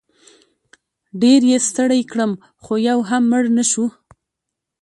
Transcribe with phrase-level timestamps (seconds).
[1.21, 2.31] ډېر یې ستړی کړم
[2.63, 3.85] خو یو هم مړ نه شو.